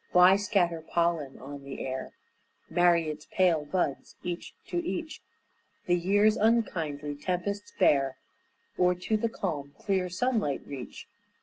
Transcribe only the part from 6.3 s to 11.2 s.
unkindly tempests bear, Or to the calm clear sunlight reach?